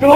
[0.00, 0.06] 志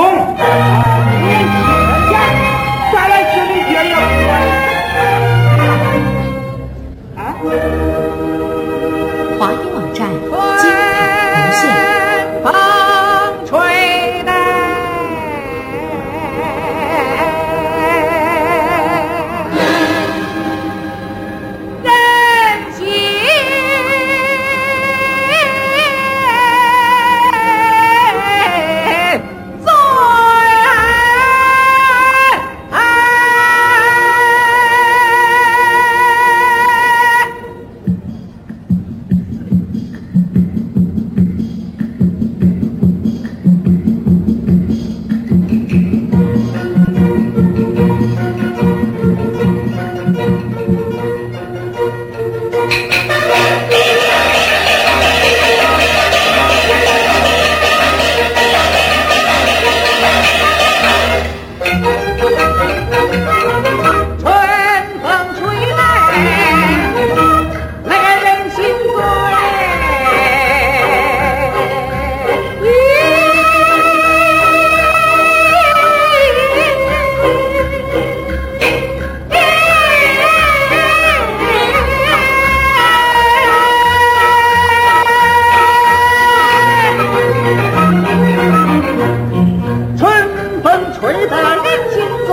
[91.32, 92.30] 这人心醉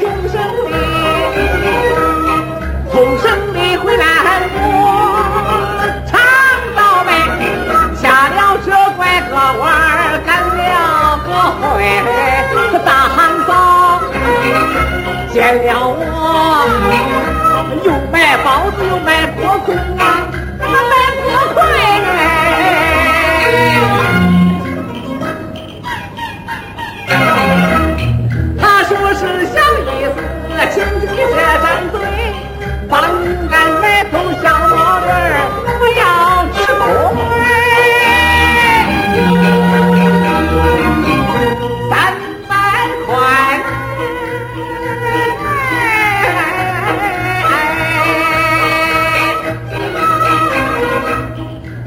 [0.00, 0.34] 从生
[0.66, 0.74] 里
[2.90, 4.02] 从生里回来
[4.52, 4.58] 我
[6.04, 6.10] 尝
[6.74, 7.08] 倒霉
[7.94, 9.62] 下了这拐个弯
[10.26, 10.60] 赶了
[11.24, 11.28] 个
[11.60, 11.62] 会
[12.84, 13.50] 大汉嫂
[15.32, 16.00] 见了我
[17.84, 20.26] 又买包子又买锅盔啊。
[20.58, 21.91] 买锅盔
[31.58, 32.00] 张嘴
[32.88, 33.00] 帮
[33.50, 35.06] 俺买头小毛驴
[35.78, 36.02] 不要
[36.52, 36.82] 吃亏
[41.90, 41.90] 三
[42.48, 42.50] 百
[43.06, 43.10] 块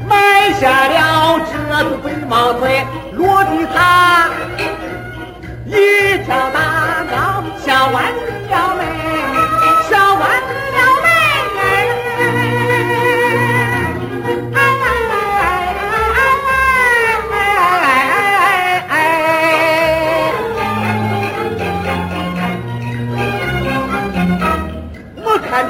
[0.08, 4.30] 买下了这个龟毛腿落地他
[5.66, 8.25] 一条大道小弯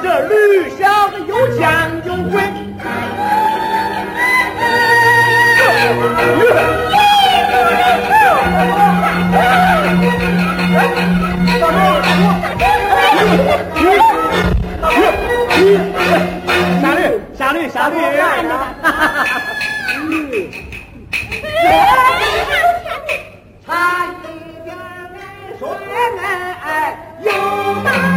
[0.02, 1.66] 这驴小子有钱
[2.04, 2.42] 有贵。
[17.72, 18.20] 茶里边来，
[23.66, 23.68] 茶
[24.06, 24.14] 里
[24.64, 25.14] 边来，
[25.58, 26.18] 水门
[26.64, 26.66] 哎，
[27.20, 27.30] 又
[27.84, 28.15] 大。